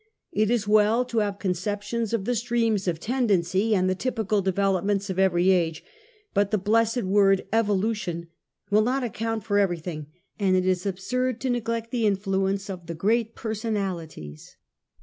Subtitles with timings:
[0.31, 5.11] It is well to have conceptions of the streams of tendency and the typical developments
[5.11, 5.83] of every age,
[6.33, 8.25] but the blessed word ''evolution"
[8.71, 10.07] will not account for everything,
[10.39, 14.55] and it is absurd to neglect the influence of the great personalities.